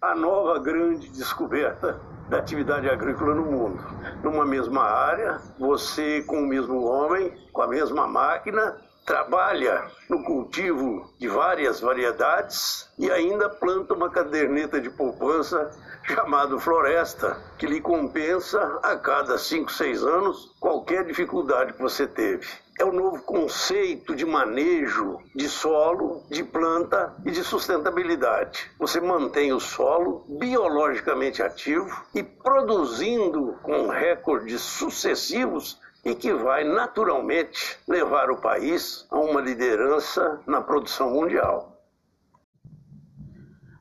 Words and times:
a 0.00 0.14
nova 0.14 0.58
grande 0.58 1.10
descoberta 1.10 2.00
da 2.30 2.38
atividade 2.38 2.88
agrícola 2.88 3.34
no 3.34 3.44
mundo. 3.44 3.84
Numa 4.22 4.46
mesma 4.46 4.82
área, 4.82 5.38
você 5.58 6.22
com 6.22 6.38
o 6.42 6.46
mesmo 6.46 6.82
homem, 6.84 7.34
com 7.52 7.60
a 7.60 7.66
mesma 7.66 8.06
máquina, 8.06 8.78
trabalha 9.10 9.90
no 10.08 10.22
cultivo 10.22 11.12
de 11.18 11.26
várias 11.26 11.80
variedades 11.80 12.88
e 12.96 13.10
ainda 13.10 13.48
planta 13.48 13.92
uma 13.92 14.08
caderneta 14.08 14.80
de 14.80 14.88
poupança 14.88 15.68
chamado 16.04 16.60
Floresta, 16.60 17.36
que 17.58 17.66
lhe 17.66 17.80
compensa 17.80 18.78
a 18.84 18.96
cada 18.96 19.36
5, 19.36 19.72
6 19.72 20.04
anos 20.04 20.54
qualquer 20.60 21.04
dificuldade 21.04 21.72
que 21.72 21.82
você 21.82 22.06
teve. 22.06 22.46
É 22.78 22.84
o 22.84 22.92
novo 22.92 23.20
conceito 23.24 24.14
de 24.14 24.24
manejo 24.24 25.18
de 25.34 25.48
solo, 25.48 26.22
de 26.30 26.44
planta 26.44 27.12
e 27.26 27.32
de 27.32 27.42
sustentabilidade. 27.42 28.70
Você 28.78 29.00
mantém 29.00 29.52
o 29.52 29.58
solo 29.58 30.24
biologicamente 30.38 31.42
ativo 31.42 31.90
e 32.14 32.22
produzindo 32.22 33.58
com 33.60 33.88
recordes 33.88 34.60
sucessivos 34.60 35.80
e 36.04 36.14
que 36.14 36.32
vai 36.32 36.64
naturalmente 36.64 37.78
levar 37.86 38.30
o 38.30 38.40
país 38.40 39.06
a 39.10 39.18
uma 39.18 39.40
liderança 39.40 40.40
na 40.46 40.60
produção 40.60 41.10
mundial. 41.10 41.80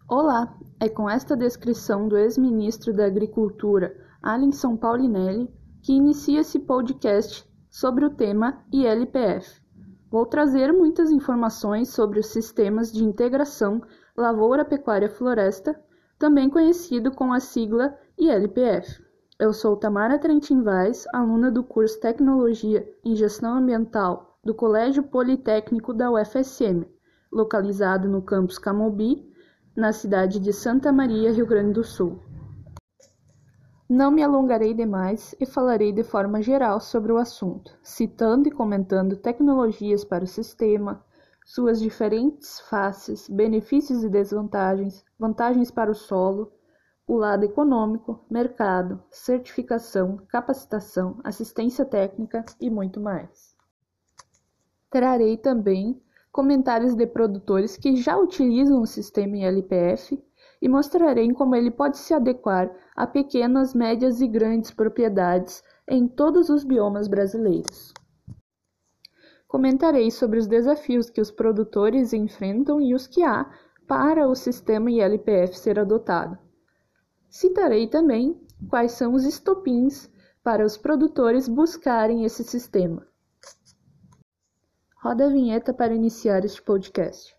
Olá, 0.08 0.54
é 0.80 0.90
com 0.90 1.10
esta 1.10 1.36
descrição 1.36 2.08
do 2.08 2.18
ex-ministro 2.18 2.94
da 2.94 3.06
Agricultura, 3.06 3.96
Alisson 4.22 4.76
Paulinelli, 4.76 5.48
que 5.84 5.94
inicia 5.94 6.42
esse 6.42 6.60
podcast 6.60 7.48
sobre 7.70 8.06
o 8.06 8.10
tema 8.10 8.64
ILPF. 8.74 9.62
Vou 10.10 10.26
trazer 10.26 10.74
muitas 10.74 11.12
informações 11.12 11.90
sobre 11.90 12.20
os 12.20 12.28
sistemas 12.28 12.92
de 12.92 13.04
integração 13.04 13.82
Lavoura 14.18 14.66
Pecuária 14.66 15.10
Floresta, 15.10 15.80
também 16.18 16.50
conhecido 16.50 17.12
com 17.12 17.32
a 17.32 17.40
sigla 17.40 17.96
ILPF. 18.18 19.09
Eu 19.40 19.54
sou 19.54 19.78
Tamara 19.78 20.20
Trentin 20.20 20.64
Vaz, 20.64 21.06
aluna 21.14 21.50
do 21.50 21.64
curso 21.64 21.98
Tecnologia 22.02 22.86
em 23.06 23.16
Gestão 23.16 23.56
Ambiental 23.56 24.38
do 24.44 24.54
Colégio 24.54 25.02
Politécnico 25.02 25.94
da 25.94 26.12
UFSM, 26.12 26.86
localizado 27.32 28.10
no 28.10 28.22
campus 28.22 28.58
Camobi, 28.58 29.32
na 29.74 29.94
cidade 29.94 30.42
de 30.42 30.52
Santa 30.52 30.92
Maria, 30.92 31.32
Rio 31.32 31.48
Grande 31.48 31.72
do 31.72 31.86
Sul. 31.86 32.20
Não 33.90 34.12
me 34.12 34.22
alongarei 34.22 34.74
demais 34.74 35.34
e 35.40 35.46
falarei 35.46 35.94
de 35.94 36.04
forma 36.04 36.42
geral 36.42 36.82
sobre 36.82 37.14
o 37.14 37.18
assunto, 37.18 37.72
citando 37.82 38.50
e 38.50 38.52
comentando 38.52 39.16
tecnologias 39.16 40.04
para 40.04 40.26
o 40.26 40.28
sistema, 40.28 41.02
suas 41.46 41.80
diferentes 41.80 42.60
faces, 42.60 43.30
benefícios 43.30 44.04
e 44.04 44.10
desvantagens, 44.10 45.06
vantagens 45.18 45.72
para 45.72 45.90
o 45.90 45.96
solo, 45.96 46.52
o 47.10 47.18
lado 47.18 47.44
econômico, 47.44 48.24
mercado, 48.30 49.02
certificação, 49.10 50.18
capacitação, 50.28 51.20
assistência 51.24 51.84
técnica 51.84 52.46
e 52.62 52.70
muito 52.70 53.02
mais. 53.02 53.56
Trarei 54.92 55.36
também 55.36 56.00
comentários 56.32 56.94
de 56.94 57.08
produtores 57.08 57.76
que 57.76 57.96
já 57.96 58.16
utilizam 58.16 58.80
o 58.80 58.86
sistema 58.86 59.40
LPF 59.40 60.24
e 60.62 60.70
mostrarei 60.70 61.34
como 61.34 61.56
ele 61.56 61.72
pode 61.72 61.98
se 61.98 62.14
adequar 62.14 62.70
a 62.96 63.08
pequenas, 63.08 63.74
médias 63.74 64.22
e 64.22 64.28
grandes 64.28 64.70
propriedades 64.70 65.64
em 65.90 66.08
todos 66.08 66.48
os 66.48 66.64
biomas 66.64 67.08
brasileiros. 67.08 67.92
Comentarei 69.48 70.12
sobre 70.12 70.38
os 70.38 70.46
desafios 70.46 71.10
que 71.10 71.20
os 71.20 71.32
produtores 71.32 72.14
enfrentam 72.14 72.80
e 72.80 72.94
os 72.94 73.08
que 73.08 73.24
há 73.24 73.50
para 73.88 74.28
o 74.28 74.36
sistema 74.36 74.92
ILPF 74.92 75.58
ser 75.58 75.80
adotado. 75.80 76.49
Citarei 77.30 77.88
também 77.88 78.40
quais 78.68 78.94
são 78.94 79.14
os 79.14 79.24
estopins 79.24 80.10
para 80.44 80.66
os 80.66 80.76
produtores 80.76 81.48
buscarem 81.48 82.26
esse 82.26 82.44
sistema. 82.44 83.08
Roda 85.02 85.28
a 85.28 85.30
vinheta 85.30 85.74
para 85.74 85.94
iniciar 85.94 86.44
este 86.44 86.62
podcast. 86.62 87.39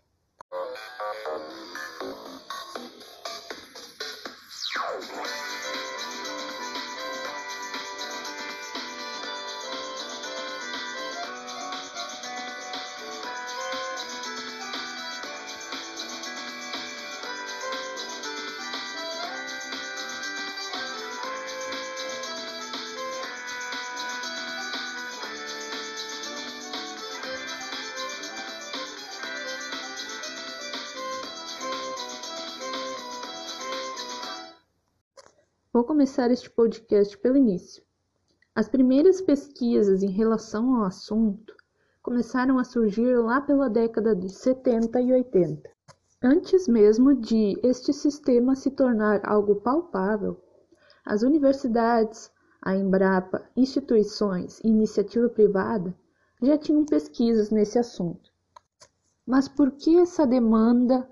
Vou 35.81 35.87
começar 35.87 36.29
este 36.29 36.47
podcast 36.47 37.17
pelo 37.17 37.37
início. 37.37 37.83
As 38.53 38.69
primeiras 38.69 39.19
pesquisas 39.19 40.03
em 40.03 40.11
relação 40.11 40.75
ao 40.75 40.83
assunto 40.83 41.55
começaram 42.03 42.59
a 42.59 42.63
surgir 42.63 43.15
lá 43.17 43.41
pela 43.41 43.67
década 43.67 44.15
de 44.15 44.29
70 44.29 45.01
e 45.01 45.11
80. 45.11 45.67
Antes 46.21 46.67
mesmo 46.67 47.15
de 47.15 47.59
este 47.63 47.91
sistema 47.93 48.55
se 48.55 48.69
tornar 48.69 49.21
algo 49.27 49.55
palpável, 49.55 50.39
as 51.03 51.23
universidades, 51.23 52.31
a 52.61 52.75
Embrapa, 52.75 53.49
instituições 53.57 54.59
e 54.63 54.67
iniciativa 54.67 55.29
privada 55.29 55.97
já 56.43 56.59
tinham 56.59 56.85
pesquisas 56.85 57.49
nesse 57.49 57.79
assunto. 57.79 58.31
Mas 59.25 59.47
por 59.47 59.71
que 59.71 59.97
essa 59.97 60.27
demanda 60.27 61.09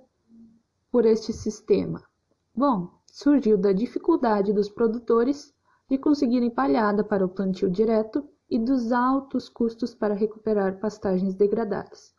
por 0.91 1.07
este 1.07 1.33
sistema? 1.33 2.03
Bom, 2.53 2.98
surgiu 3.21 3.57
da 3.57 3.73
dificuldade 3.73 4.53
dos 4.53 4.69
produtores 4.69 5.53
de 5.89 5.97
conseguirem 5.97 6.49
palhada 6.49 7.03
para 7.03 7.25
o 7.25 7.27
plantio 7.27 7.69
direto 7.69 8.25
e 8.49 8.57
dos 8.57 8.93
altos 8.93 9.49
custos 9.49 9.93
para 9.93 10.13
recuperar 10.13 10.79
pastagens 10.79 11.35
degradadas. 11.35 12.13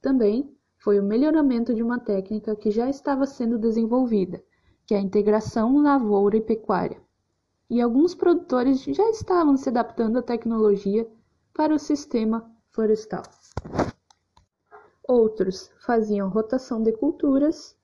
Também 0.00 0.50
foi 0.78 0.98
o 0.98 1.04
melhoramento 1.04 1.74
de 1.74 1.82
uma 1.82 2.00
técnica 2.00 2.56
que 2.56 2.70
já 2.70 2.88
estava 2.88 3.26
sendo 3.26 3.58
desenvolvida, 3.58 4.42
que 4.86 4.94
é 4.94 4.96
a 4.96 5.02
integração 5.02 5.76
lavoura 5.82 6.38
e 6.38 6.40
pecuária. 6.40 7.02
E 7.68 7.78
alguns 7.78 8.14
produtores 8.14 8.82
já 8.82 9.10
estavam 9.10 9.58
se 9.58 9.68
adaptando 9.68 10.20
à 10.20 10.22
tecnologia 10.22 11.06
para 11.52 11.74
o 11.74 11.78
sistema 11.78 12.50
florestal. 12.70 13.24
Outros 15.06 15.70
faziam 15.84 16.30
rotação 16.30 16.82
de 16.82 16.92
culturas 16.92 17.75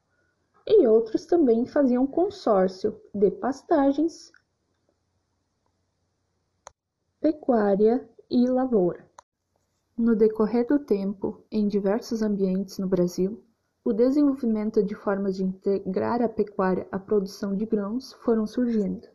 e 0.66 0.86
outros 0.86 1.26
também 1.26 1.66
faziam 1.66 2.06
consórcio 2.06 3.00
de 3.14 3.30
pastagens, 3.30 4.32
pecuária 7.20 8.08
e 8.30 8.48
lavoura. 8.48 9.04
No 9.96 10.16
decorrer 10.16 10.66
do 10.66 10.78
tempo, 10.78 11.44
em 11.50 11.68
diversos 11.68 12.22
ambientes 12.22 12.78
no 12.78 12.86
Brasil, 12.86 13.42
o 13.84 13.92
desenvolvimento 13.92 14.82
de 14.82 14.94
formas 14.94 15.36
de 15.36 15.44
integrar 15.44 16.22
a 16.22 16.28
pecuária 16.28 16.86
à 16.90 16.98
produção 16.98 17.56
de 17.56 17.66
grãos 17.66 18.12
foram 18.12 18.46
surgindo. 18.46 19.08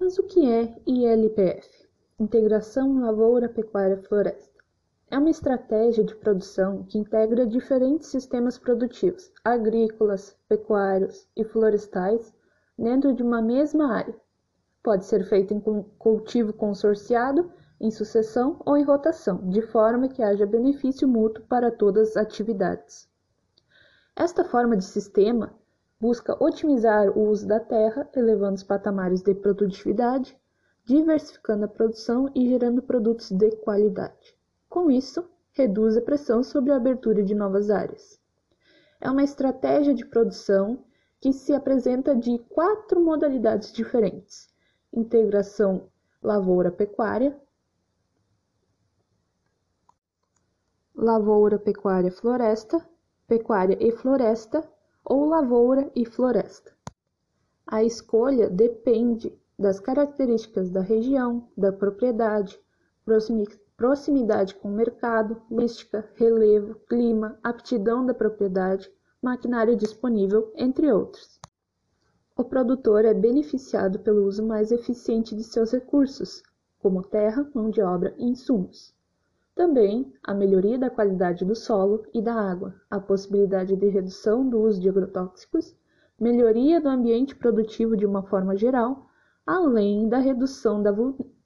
Mas 0.00 0.18
o 0.18 0.22
que 0.22 0.50
é 0.50 0.74
ILPF? 0.86 1.86
Integração 2.18 3.00
Lavoura 3.00 3.48
Pecuária 3.48 4.02
Floresta. 4.02 4.55
É 5.16 5.18
uma 5.18 5.30
estratégia 5.30 6.04
de 6.04 6.14
produção 6.14 6.82
que 6.82 6.98
integra 6.98 7.46
diferentes 7.46 8.08
sistemas 8.08 8.58
produtivos, 8.58 9.32
agrícolas, 9.42 10.36
pecuários 10.46 11.26
e 11.34 11.42
florestais, 11.42 12.34
dentro 12.78 13.14
de 13.14 13.22
uma 13.22 13.40
mesma 13.40 13.94
área. 13.94 14.14
Pode 14.82 15.06
ser 15.06 15.24
feito 15.24 15.54
em 15.54 15.60
cultivo 15.98 16.52
consorciado, 16.52 17.50
em 17.80 17.90
sucessão 17.90 18.60
ou 18.66 18.76
em 18.76 18.84
rotação, 18.84 19.38
de 19.48 19.62
forma 19.62 20.06
que 20.06 20.22
haja 20.22 20.44
benefício 20.44 21.08
mútuo 21.08 21.46
para 21.46 21.70
todas 21.70 22.10
as 22.10 22.18
atividades. 22.18 23.08
Esta 24.14 24.44
forma 24.44 24.76
de 24.76 24.84
sistema 24.84 25.54
busca 25.98 26.36
otimizar 26.44 27.08
o 27.16 27.30
uso 27.30 27.48
da 27.48 27.58
terra, 27.58 28.06
elevando 28.14 28.56
os 28.56 28.62
patamares 28.62 29.22
de 29.22 29.34
produtividade, 29.34 30.38
diversificando 30.84 31.64
a 31.64 31.68
produção 31.68 32.30
e 32.34 32.46
gerando 32.50 32.82
produtos 32.82 33.30
de 33.30 33.50
qualidade. 33.56 34.35
Com 34.68 34.90
isso, 34.90 35.28
reduz 35.52 35.96
a 35.96 36.02
pressão 36.02 36.42
sobre 36.42 36.72
a 36.72 36.76
abertura 36.76 37.22
de 37.22 37.34
novas 37.34 37.70
áreas. 37.70 38.20
É 39.00 39.10
uma 39.10 39.24
estratégia 39.24 39.94
de 39.94 40.04
produção 40.04 40.84
que 41.20 41.32
se 41.32 41.52
apresenta 41.54 42.14
de 42.14 42.38
quatro 42.50 43.00
modalidades 43.00 43.72
diferentes: 43.72 44.48
integração 44.92 45.88
lavoura-pecuária, 46.22 47.38
lavoura-pecuária-floresta, 50.94 52.86
pecuária 53.26 53.76
e 53.80 53.92
floresta 53.92 54.68
ou 55.04 55.26
lavoura 55.26 55.90
e 55.94 56.04
floresta. 56.04 56.74
A 57.66 57.82
escolha 57.82 58.48
depende 58.48 59.36
das 59.58 59.80
características 59.80 60.70
da 60.70 60.80
região, 60.80 61.48
da 61.56 61.72
propriedade, 61.72 62.60
proximidade 63.76 64.54
com 64.54 64.68
o 64.68 64.74
mercado, 64.74 65.40
lística, 65.50 66.08
relevo, 66.14 66.76
clima, 66.88 67.38
aptidão 67.42 68.06
da 68.06 68.14
propriedade, 68.14 68.90
maquinário 69.22 69.76
disponível, 69.76 70.50
entre 70.56 70.90
outros. 70.90 71.38
O 72.34 72.42
produtor 72.44 73.04
é 73.04 73.12
beneficiado 73.12 73.98
pelo 73.98 74.24
uso 74.26 74.44
mais 74.44 74.72
eficiente 74.72 75.34
de 75.34 75.44
seus 75.44 75.72
recursos, 75.72 76.42
como 76.78 77.02
terra, 77.02 77.48
mão 77.54 77.70
de 77.70 77.82
obra 77.82 78.14
e 78.18 78.24
insumos. 78.24 78.94
Também 79.54 80.12
a 80.22 80.34
melhoria 80.34 80.78
da 80.78 80.90
qualidade 80.90 81.44
do 81.44 81.54
solo 81.54 82.04
e 82.12 82.20
da 82.20 82.34
água, 82.34 82.74
a 82.90 83.00
possibilidade 83.00 83.74
de 83.74 83.88
redução 83.88 84.48
do 84.48 84.60
uso 84.60 84.80
de 84.80 84.88
agrotóxicos, 84.88 85.74
melhoria 86.20 86.80
do 86.80 86.88
ambiente 86.88 87.34
produtivo 87.34 87.96
de 87.96 88.06
uma 88.06 88.22
forma 88.22 88.56
geral, 88.56 89.05
além 89.46 90.08
da 90.08 90.18
redução 90.18 90.82
da 90.82 90.92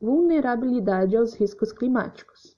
vulnerabilidade 0.01 1.17
aos 1.17 1.35
riscos 1.35 1.71
climáticos. 1.71 2.57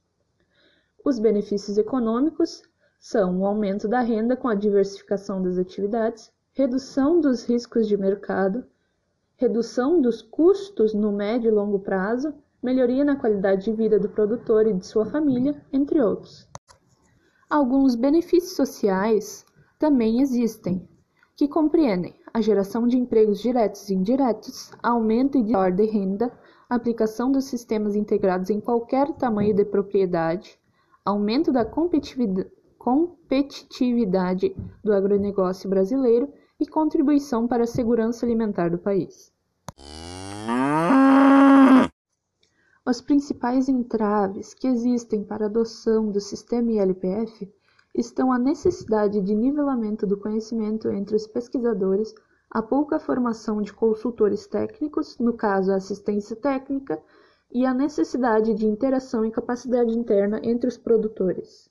Os 1.04 1.18
benefícios 1.18 1.76
econômicos 1.76 2.62
são 3.00 3.40
o 3.40 3.46
aumento 3.46 3.88
da 3.88 4.00
renda 4.00 4.36
com 4.36 4.46
a 4.46 4.54
diversificação 4.54 5.42
das 5.42 5.58
atividades, 5.58 6.30
redução 6.52 7.20
dos 7.20 7.44
riscos 7.44 7.88
de 7.88 7.96
mercado, 7.96 8.64
redução 9.34 10.00
dos 10.00 10.22
custos 10.22 10.94
no 10.94 11.10
médio 11.10 11.48
e 11.48 11.54
longo 11.54 11.80
prazo 11.80 12.32
melhoria 12.62 13.04
na 13.04 13.16
qualidade 13.16 13.64
de 13.64 13.72
vida 13.72 13.98
do 13.98 14.08
produtor 14.08 14.68
e 14.68 14.72
de 14.72 14.86
sua 14.86 15.04
família, 15.04 15.60
entre 15.72 16.00
outros. 16.00 16.48
Alguns 17.50 17.96
benefícios 17.96 18.54
sociais 18.54 19.44
também 19.80 20.20
existem, 20.20 20.88
que 21.42 21.48
compreendem 21.48 22.14
a 22.32 22.40
geração 22.40 22.86
de 22.86 22.96
empregos 22.96 23.42
diretos 23.42 23.90
e 23.90 23.94
indiretos, 23.94 24.70
aumento 24.80 25.42
de 25.42 25.56
ordem 25.56 25.86
de 25.86 25.92
renda, 25.92 26.32
aplicação 26.70 27.32
dos 27.32 27.46
sistemas 27.46 27.96
integrados 27.96 28.48
em 28.48 28.60
qualquer 28.60 29.12
tamanho 29.14 29.52
de 29.52 29.64
propriedade, 29.64 30.56
aumento 31.04 31.50
da 31.50 31.64
competitividade 31.64 34.54
do 34.84 34.92
agronegócio 34.92 35.68
brasileiro 35.68 36.32
e 36.60 36.66
contribuição 36.66 37.48
para 37.48 37.64
a 37.64 37.66
segurança 37.66 38.24
alimentar 38.24 38.68
do 38.68 38.78
país. 38.78 39.32
Os 42.86 43.00
principais 43.00 43.68
entraves 43.68 44.54
que 44.54 44.68
existem 44.68 45.24
para 45.24 45.46
a 45.46 45.48
adoção 45.48 46.08
do 46.08 46.20
sistema 46.20 46.70
ILPF 46.70 47.52
estão 47.94 48.32
a 48.32 48.38
necessidade 48.38 49.20
de 49.20 49.34
nivelamento 49.34 50.06
do 50.06 50.16
conhecimento 50.16 50.88
entre 50.88 51.14
os 51.14 51.26
pesquisadores, 51.26 52.14
a 52.50 52.62
pouca 52.62 52.98
formação 52.98 53.60
de 53.60 53.72
consultores 53.72 54.46
técnicos, 54.46 55.18
no 55.18 55.34
caso 55.34 55.72
a 55.72 55.76
assistência 55.76 56.36
técnica, 56.36 57.02
e 57.50 57.66
a 57.66 57.74
necessidade 57.74 58.54
de 58.54 58.66
interação 58.66 59.24
e 59.24 59.30
capacidade 59.30 59.92
interna 59.92 60.40
entre 60.42 60.68
os 60.68 60.78
produtores. 60.78 61.70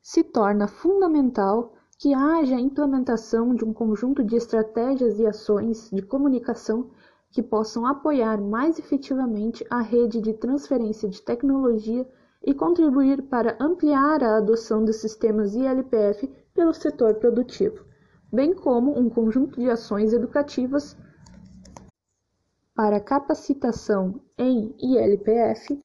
Se 0.00 0.24
torna 0.24 0.66
fundamental 0.66 1.74
que 1.98 2.14
haja 2.14 2.56
a 2.56 2.60
implementação 2.60 3.54
de 3.54 3.64
um 3.64 3.72
conjunto 3.72 4.24
de 4.24 4.34
estratégias 4.34 5.20
e 5.20 5.26
ações 5.26 5.90
de 5.90 6.02
comunicação 6.02 6.90
que 7.30 7.42
possam 7.42 7.86
apoiar 7.86 8.40
mais 8.40 8.78
efetivamente 8.78 9.64
a 9.70 9.80
rede 9.80 10.20
de 10.20 10.32
transferência 10.32 11.08
de 11.08 11.22
tecnologia 11.22 12.06
e 12.44 12.52
contribuir 12.52 13.22
para 13.22 13.56
ampliar 13.60 14.22
a 14.22 14.36
adoção 14.36 14.84
dos 14.84 14.96
sistemas 14.96 15.54
ILPF 15.54 16.28
pelo 16.54 16.72
setor 16.72 17.14
produtivo, 17.14 17.84
bem 18.32 18.54
como 18.54 18.98
um 18.98 19.08
conjunto 19.08 19.60
de 19.60 19.70
ações 19.70 20.12
educativas 20.12 20.96
para 22.74 23.00
capacitação 23.00 24.20
em 24.36 24.74
ILPF. 24.78 25.80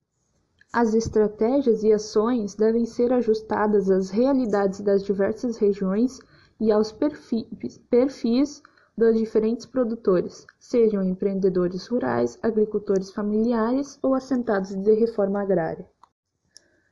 As 0.73 0.93
estratégias 0.93 1.83
e 1.83 1.93
ações 1.93 2.55
devem 2.55 2.85
ser 2.85 3.13
ajustadas 3.13 3.89
às 3.89 4.09
realidades 4.09 4.81
das 4.81 5.03
diversas 5.03 5.57
regiões 5.57 6.19
e 6.59 6.71
aos 6.71 6.91
perfis, 6.91 7.77
perfis 7.89 8.61
dos 8.97 9.15
diferentes 9.15 9.65
produtores, 9.65 10.45
sejam 10.59 11.03
empreendedores 11.03 11.85
rurais, 11.87 12.39
agricultores 12.41 13.11
familiares 13.11 13.99
ou 14.01 14.15
assentados 14.15 14.73
de 14.73 14.93
reforma 14.93 15.41
agrária. 15.41 15.87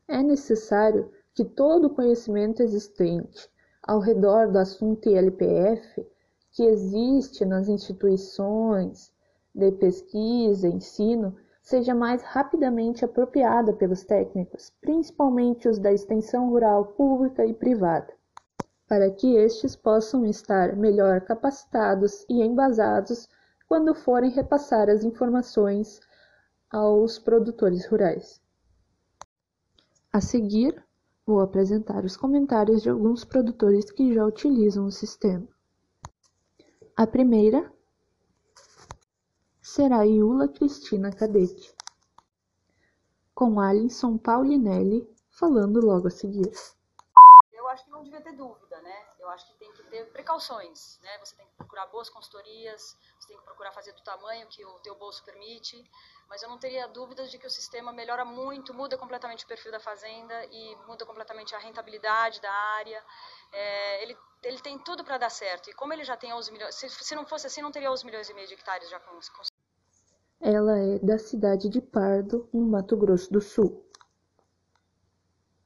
É 0.08 0.22
necessário 0.22 1.12
que 1.34 1.44
todo 1.44 1.86
o 1.86 1.90
conhecimento 1.96 2.62
existente 2.62 3.50
ao 3.84 4.00
redor 4.00 4.52
do 4.52 4.58
assunto 4.58 5.10
ILPF, 5.10 6.06
que 6.52 6.64
existe 6.64 7.46
nas 7.46 7.68
instituições 7.68 9.12
de 9.54 9.72
pesquisa 9.72 10.68
e 10.68 10.74
ensino, 10.74 11.36
seja 11.62 11.94
mais 11.94 12.22
rapidamente 12.22 13.04
apropriada 13.04 13.74
pelos 13.74 14.04
técnicos, 14.04 14.72
principalmente 14.82 15.68
os 15.68 15.80
da 15.80 15.92
extensão 15.92 16.50
rural 16.50 16.86
pública 16.88 17.46
e 17.46 17.54
privada 17.54 18.14
para 18.88 19.10
que 19.10 19.36
estes 19.36 19.76
possam 19.76 20.26
estar 20.26 20.76
melhor 20.76 21.22
capacitados 21.22 22.26
e 22.30 22.42
embasados 22.44 23.28
quando 23.68 23.96
forem 23.96 24.30
repassar 24.30 24.90
as 24.90 25.04
informações 25.04 26.00
aos 26.72 27.18
produtores 27.18 27.86
rurais. 27.88 28.40
A 30.16 30.22
seguir, 30.22 30.82
vou 31.26 31.42
apresentar 31.42 32.06
os 32.06 32.16
comentários 32.16 32.82
de 32.82 32.90
alguns 32.90 33.26
produtores 33.26 33.92
que 33.92 34.14
já 34.14 34.26
utilizam 34.26 34.86
o 34.86 34.90
sistema. 34.90 35.46
A 36.96 37.06
primeira 37.06 37.70
será 39.62 40.06
Iula 40.06 40.48
Cristina 40.48 41.12
Cadete, 41.12 41.76
com 43.34 43.60
Alisson 43.60 44.18
Paulinelli 44.18 45.06
falando 45.32 45.86
logo 45.86 46.08
a 46.08 46.12
seguir 46.12 46.50
acho 47.76 47.84
que 47.84 47.92
não 47.92 48.04
devia 48.04 48.22
ter 48.22 48.32
dúvida, 48.32 48.82
né? 48.82 48.94
Eu 49.26 49.32
acho 49.32 49.48
que 49.48 49.58
tem 49.58 49.72
que 49.72 49.82
ter 49.86 50.06
precauções, 50.12 51.00
né? 51.02 51.18
Você 51.18 51.36
tem 51.36 51.48
que 51.48 51.54
procurar 51.56 51.88
boas 51.88 52.10
consultorias, 52.12 52.96
você 53.20 53.30
tem 53.30 53.38
que 53.38 53.44
procurar 53.44 53.72
fazer 53.72 53.92
do 53.94 54.04
tamanho 54.04 54.46
que 54.48 54.64
o 54.64 54.80
teu 54.82 54.96
bolso 54.96 55.24
permite, 55.24 55.84
mas 56.30 56.44
eu 56.44 56.50
não 56.50 56.60
teria 56.60 56.88
dúvidas 56.88 57.32
de 57.32 57.40
que 57.40 57.48
o 57.48 57.50
sistema 57.50 57.92
melhora 57.92 58.24
muito, 58.24 58.72
muda 58.72 58.96
completamente 59.00 59.44
o 59.44 59.48
perfil 59.48 59.72
da 59.72 59.80
fazenda 59.80 60.46
e 60.52 60.76
muda 60.88 61.08
completamente 61.08 61.56
a 61.56 61.58
rentabilidade 61.58 62.40
da 62.40 62.52
área. 62.52 63.04
É, 63.52 64.04
ele, 64.04 64.16
ele 64.44 64.60
tem 64.60 64.78
tudo 64.78 65.04
para 65.04 65.18
dar 65.18 65.32
certo. 65.32 65.72
E 65.72 65.74
como 65.74 65.92
ele 65.92 66.04
já 66.04 66.16
tem 66.16 66.32
11 66.32 66.52
milhões, 66.52 66.76
se, 66.76 66.88
se 66.88 67.16
não 67.16 67.26
fosse 67.26 67.48
assim, 67.48 67.64
não 67.64 67.72
teria 67.72 67.92
11 67.92 68.06
milhões 68.06 68.30
e 68.30 68.34
meio 68.36 68.48
de 68.48 68.54
hectares 68.54 68.88
já 68.92 69.00
com, 69.00 69.10
com... 69.10 69.44
Ela 70.40 70.78
é 70.78 71.00
da 71.00 71.18
cidade 71.18 71.68
de 71.68 71.82
Pardo, 71.82 72.48
no 72.54 72.68
Mato 72.68 72.96
Grosso 72.96 73.34
do 73.34 73.42
Sul. 73.42 73.84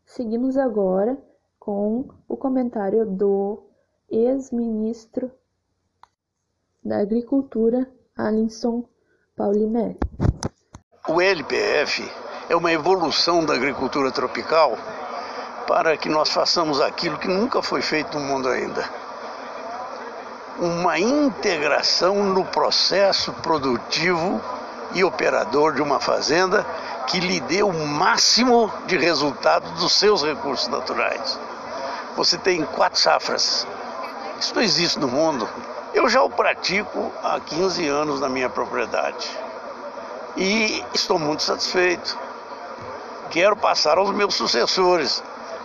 Seguimos 0.06 0.56
agora 0.56 1.22
com 1.70 2.10
o 2.28 2.36
comentário 2.36 3.06
do 3.06 3.62
ex-ministro 4.10 5.32
da 6.84 6.98
Agricultura, 6.98 7.88
Alisson 8.18 8.86
Paulinelli. 9.38 9.96
O 11.08 11.22
LPF 11.22 12.12
é 12.50 12.56
uma 12.56 12.72
evolução 12.72 13.46
da 13.46 13.54
agricultura 13.54 14.12
tropical 14.12 14.76
para 15.68 15.96
que 15.96 16.10
nós 16.10 16.30
façamos 16.30 16.82
aquilo 16.82 17.20
que 17.20 17.28
nunca 17.28 17.62
foi 17.62 17.84
feito 17.84 18.18
no 18.18 18.26
mundo 18.26 18.50
ainda. 18.50 18.90
Uma 20.58 20.98
integração 20.98 22.34
no 22.34 22.46
processo 22.46 23.32
produtivo 23.44 24.42
e 24.96 25.04
operador 25.04 25.76
de 25.76 25.84
uma 25.84 26.00
fazenda 26.00 26.66
que 27.06 27.20
lhe 27.20 27.40
dê 27.40 27.62
o 27.62 27.72
máximo 27.72 28.74
de 28.88 28.98
resultado 28.98 29.70
dos 29.76 29.94
seus 29.94 30.24
recursos 30.24 30.68
naturais 30.68 31.40
você 32.20 32.38
tem 32.38 32.66
quatro 32.66 33.00
safras. 33.00 33.66
Isso 34.38 34.54
não 34.54 34.62
existe 34.62 35.00
no 35.00 35.08
mundo. 35.08 35.48
Eu 35.94 36.10
já 36.10 36.22
o 36.22 36.30
pratico 36.30 37.14
há 37.24 37.40
15 37.40 37.88
anos 37.88 38.20
na 38.20 38.28
minha 38.28 38.50
propriedade 38.50 39.26
e 40.36 40.84
estou 40.94 41.18
muito 41.18 41.44
satisfeito. 41.44 42.20
Quero 43.32 43.56
passar 43.56 43.98
aos 43.98 44.12
meus 44.12 44.36
sucessores, 44.36 45.24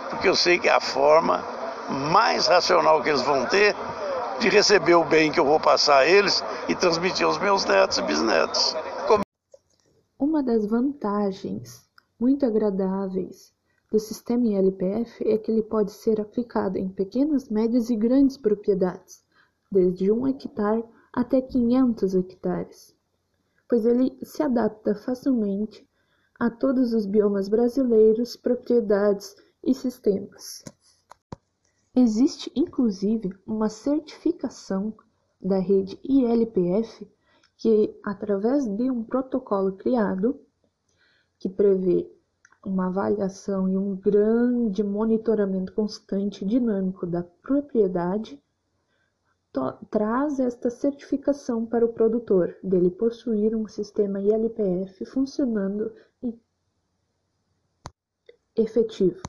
porque 0.09 0.29
eu 0.29 0.35
sei 0.35 0.57
que 0.57 0.69
é 0.69 0.71
a 0.71 0.79
forma 0.79 1.43
mais 1.89 2.47
racional 2.47 3.03
que 3.03 3.09
eles 3.09 3.21
vão 3.21 3.45
ter 3.45 3.75
de 4.39 4.47
receber 4.47 4.95
o 4.95 5.03
bem 5.03 5.33
que 5.33 5.39
eu 5.39 5.45
vou 5.45 5.59
passar 5.59 5.97
a 5.97 6.07
eles 6.07 6.41
e 6.69 6.75
transmitir 6.75 7.25
aos 7.25 7.37
meus 7.37 7.65
netos 7.65 7.97
e 7.97 8.01
bisnetos. 8.01 8.77
Uma 10.17 10.41
das 10.41 10.65
vantagens 10.65 11.85
muito 12.17 12.45
agradáveis 12.45 13.53
do 13.91 13.99
sistema 13.99 14.47
ILPF 14.47 15.27
é 15.27 15.37
que 15.37 15.51
ele 15.51 15.63
pode 15.63 15.91
ser 15.91 16.19
aplicado 16.19 16.77
em 16.77 16.89
pequenas, 16.89 17.49
médias 17.49 17.89
e 17.89 17.95
grandes 17.95 18.37
propriedades, 18.37 19.23
desde 19.71 20.11
1 20.11 20.27
hectare 20.27 20.83
até 21.13 21.41
500 21.41 22.15
hectares, 22.15 22.95
pois 23.69 23.85
ele 23.85 24.17
se 24.23 24.43
adapta 24.43 24.95
facilmente 24.95 25.87
a 26.39 26.49
todos 26.49 26.93
os 26.93 27.05
biomas 27.05 27.47
brasileiros, 27.47 28.35
propriedades 28.35 29.35
e 29.63 29.73
sistemas. 29.73 30.63
Existe 31.95 32.51
inclusive 32.55 33.33
uma 33.47 33.69
certificação 33.69 34.93
da 35.41 35.59
rede 35.59 35.97
ILPF 36.03 37.07
que, 37.57 37.97
através 38.03 38.67
de 38.67 38.91
um 38.91 39.03
protocolo 39.03 39.73
criado, 39.73 40.39
que 41.39 41.47
prevê 41.47 42.11
uma 42.65 42.87
avaliação 42.87 43.69
e 43.69 43.77
um 43.77 43.95
grande 43.95 44.83
monitoramento 44.83 45.71
constante 45.73 46.43
e 46.43 46.47
dinâmico 46.47 47.05
da 47.05 47.23
propriedade, 47.23 48.41
traz 49.89 50.39
esta 50.39 50.69
certificação 50.69 51.65
para 51.65 51.85
o 51.85 51.93
produtor, 51.93 52.57
dele 52.61 52.91
possuir 52.91 53.55
um 53.55 53.67
sistema 53.67 54.19
ILPF 54.19 55.05
funcionando 55.05 55.93
e 56.21 56.37
efetivo. 58.55 59.21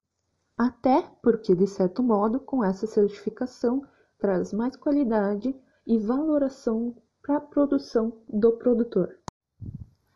Até 0.59 1.03
porque, 1.23 1.55
de 1.55 1.67
certo 1.67 2.03
modo, 2.03 2.41
com 2.41 2.65
essa 2.65 2.87
certificação 2.87 3.87
traz 4.19 4.53
mais 4.53 4.75
qualidade 4.75 5.55
e 5.87 5.99
valoração 5.99 6.97
para 7.23 7.37
a 7.37 7.41
produção 7.41 8.21
do 8.29 8.53
produtor. 8.53 9.17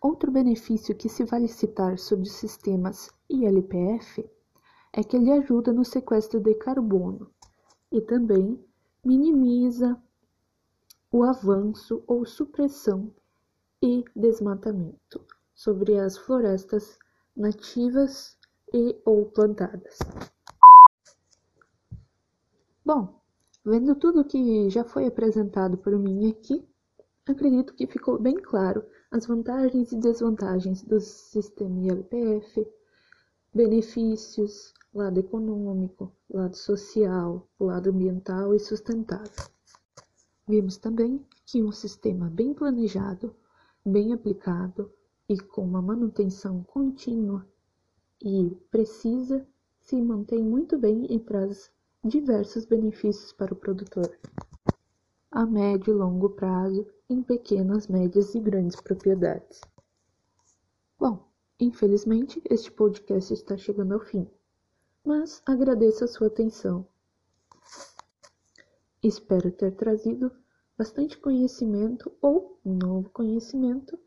Outro 0.03 0.31
benefício 0.31 0.97
que 0.97 1.11
se 1.11 1.25
vale 1.25 1.47
citar 1.47 1.99
sobre 1.99 2.27
os 2.27 2.33
sistemas 2.33 3.11
ILPF 3.29 4.27
é 4.95 5.05
que 5.05 5.15
ele 5.15 5.31
ajuda 5.31 5.75
no 5.75 5.85
sequestro 5.85 6.41
de 6.41 6.55
carbono 6.55 7.31
e 7.93 8.01
também 8.01 8.59
minimiza 9.05 10.03
o 11.13 11.23
avanço 11.23 12.03
ou 12.07 12.25
supressão 12.25 13.15
e 13.83 14.03
desmatamento 14.17 15.23
sobre 15.55 15.99
as 15.99 16.17
florestas 16.17 16.99
nativas 17.37 18.39
e 18.73 18.99
ou 19.05 19.27
plantadas. 19.27 19.99
Bom, 22.83 23.21
vendo 23.63 23.95
tudo 23.97 24.25
que 24.25 24.71
já 24.71 24.83
foi 24.83 25.07
apresentado 25.07 25.77
por 25.77 25.99
mim 25.99 26.31
aqui, 26.31 26.67
acredito 27.27 27.75
que 27.75 27.87
ficou 27.87 28.19
bem 28.19 28.37
claro 28.37 28.83
as 29.11 29.27
vantagens 29.27 29.91
e 29.91 29.97
desvantagens 29.97 30.83
do 30.83 31.01
sistema 31.01 31.81
ILPF, 31.81 32.67
benefícios, 33.53 34.73
lado 34.95 35.19
econômico, 35.19 36.13
lado 36.29 36.57
social, 36.57 37.49
lado 37.59 37.91
ambiental 37.91 38.55
e 38.55 38.61
sustentável. 38.61 39.45
Vimos 40.47 40.77
também 40.77 41.25
que 41.45 41.63
um 41.63 41.73
sistema 41.73 42.31
bem 42.31 42.55
planejado, 42.55 43.35
bem 43.85 44.13
aplicado 44.13 44.93
e 45.29 45.37
com 45.39 45.65
uma 45.65 45.83
manutenção 45.83 46.63
contínua 46.63 47.45
e 48.23 48.57
precisa 48.71 49.45
se 49.81 50.01
mantém 50.01 50.43
muito 50.45 50.79
bem 50.79 51.07
e 51.11 51.19
traz 51.19 51.71
diversos 52.05 52.65
benefícios 52.65 53.33
para 53.33 53.53
o 53.53 53.57
produtor 53.57 54.11
a 55.31 55.47
médio 55.47 55.95
e 55.95 55.97
longo 55.97 56.31
prazo 56.31 56.87
em 57.11 57.23
pequenas, 57.23 57.89
médias 57.89 58.35
e 58.35 58.41
grandes 58.41 58.81
propriedades. 58.81 59.61
Bom, 60.99 61.29
infelizmente 61.59 62.41
este 62.49 62.71
podcast 62.71 63.35
está 63.35 63.57
chegando 63.57 63.95
ao 63.95 64.01
fim, 64.01 64.31
mas 65.05 65.43
agradeço 65.45 66.05
a 66.05 66.09
sua 66.09 66.29
atenção. 66.29 66.87
Espero 69.03 69.51
ter 69.51 69.75
trazido 69.75 70.31
bastante 70.79 71.19
conhecimento 71.19 72.13
ou 72.23 72.59
novo 72.65 73.11
conhecimento 73.11 73.99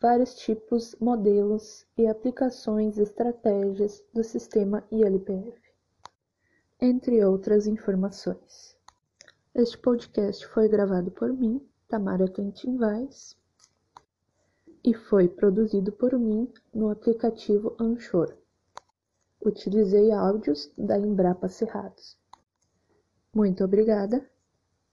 vários 0.00 0.36
tipos, 0.36 0.94
modelos 1.00 1.84
e 1.98 2.06
aplicações, 2.06 2.98
estratégias 2.98 4.00
do 4.14 4.22
sistema 4.22 4.86
ILPF, 4.92 5.60
entre 6.80 7.24
outras 7.24 7.66
informações. 7.66 8.76
Este 9.52 9.76
podcast 9.76 10.46
foi 10.46 10.68
gravado 10.68 11.10
por 11.10 11.32
mim, 11.32 11.60
Tamara 11.94 12.26
Quentin 12.26 12.76
Vaz, 12.76 13.36
e 14.82 14.92
foi 14.92 15.28
produzido 15.28 15.92
por 15.92 16.18
mim 16.18 16.52
no 16.74 16.90
aplicativo 16.90 17.76
Anchor. 17.78 18.36
Utilizei 19.40 20.10
áudios 20.10 20.72
da 20.76 20.98
Embrapa 20.98 21.48
Cerrados. 21.48 22.18
Muito 23.32 23.62
obrigada 23.62 24.28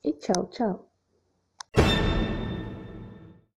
e 0.03 0.13
tchau, 0.13 0.46
tchau. 0.51 0.90